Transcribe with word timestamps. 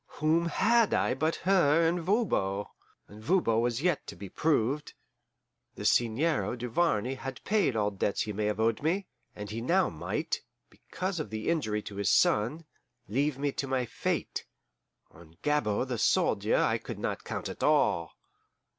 Whom 0.17 0.47
had 0.47 0.95
I 0.95 1.13
but 1.13 1.35
her 1.45 1.87
and 1.87 1.99
Voban! 2.01 2.65
and 3.07 3.21
Voban 3.23 3.61
was 3.61 3.83
yet 3.83 4.07
to 4.07 4.15
be 4.15 4.29
proved. 4.29 4.95
The 5.75 5.85
Seigneur 5.85 6.55
Duvarney 6.55 7.13
had 7.13 7.43
paid 7.43 7.75
all 7.75 7.91
debts 7.91 8.21
he 8.23 8.33
may 8.33 8.45
have 8.45 8.59
owed 8.59 8.81
me, 8.81 9.05
and 9.35 9.51
he 9.51 9.61
now 9.61 9.89
might, 9.89 10.41
because 10.71 11.19
of 11.19 11.29
the 11.29 11.49
injury 11.49 11.83
to 11.83 11.97
his 11.97 12.09
son, 12.09 12.65
leave 13.07 13.37
me 13.37 13.51
to 13.51 13.67
my 13.67 13.85
fate. 13.85 14.47
On 15.11 15.37
Gabord 15.43 15.89
the 15.89 15.99
soldier 15.99 16.57
I 16.57 16.79
could 16.79 16.97
not 16.97 17.23
count 17.23 17.47
at 17.47 17.61
all. 17.61 18.13